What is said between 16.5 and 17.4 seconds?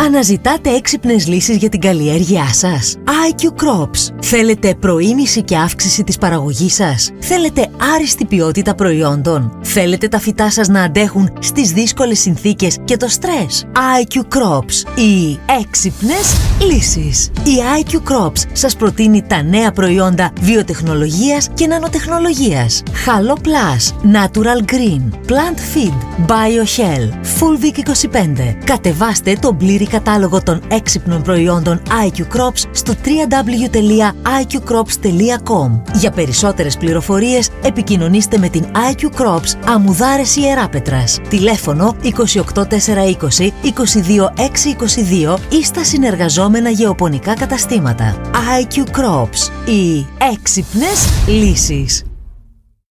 λύσεις.